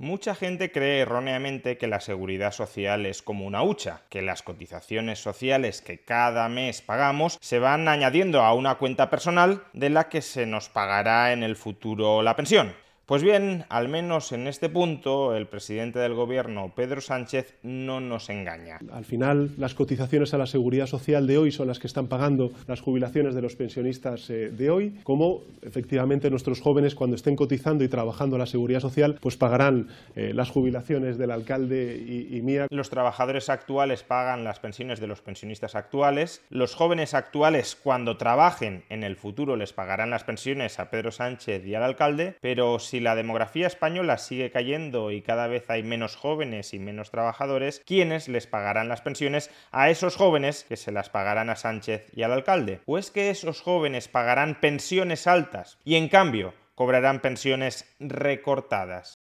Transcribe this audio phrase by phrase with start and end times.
[0.00, 5.18] Mucha gente cree erróneamente que la seguridad social es como una hucha, que las cotizaciones
[5.18, 10.22] sociales que cada mes pagamos se van añadiendo a una cuenta personal de la que
[10.22, 12.72] se nos pagará en el futuro la pensión.
[13.10, 18.30] Pues bien, al menos en este punto, el presidente del gobierno, Pedro Sánchez, no nos
[18.30, 18.78] engaña.
[18.92, 22.52] Al final, las cotizaciones a la seguridad social de hoy son las que están pagando
[22.68, 27.82] las jubilaciones de los pensionistas eh, de hoy, como efectivamente nuestros jóvenes cuando estén cotizando
[27.82, 32.42] y trabajando a la seguridad social, pues pagarán eh, las jubilaciones del alcalde y, y
[32.42, 32.68] mía.
[32.70, 36.44] Los trabajadores actuales pagan las pensiones de los pensionistas actuales.
[36.48, 41.66] Los jóvenes actuales, cuando trabajen en el futuro, les pagarán las pensiones a Pedro Sánchez
[41.66, 42.36] y al alcalde.
[42.40, 47.10] Pero si la demografía española sigue cayendo y cada vez hay menos jóvenes y menos
[47.10, 52.06] trabajadores, ¿quiénes les pagarán las pensiones a esos jóvenes que se las pagarán a Sánchez
[52.14, 52.80] y al alcalde?
[52.86, 59.18] ¿O es que esos jóvenes pagarán pensiones altas y en cambio cobrarán pensiones recortadas?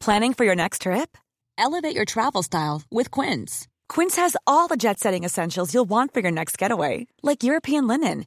[0.00, 1.16] Planning for your next trip?
[1.58, 3.66] Elevate your travel style with Quince.
[3.88, 7.86] Quince has all the jet setting essentials you'll want for your next getaway, like European
[7.86, 8.26] linen,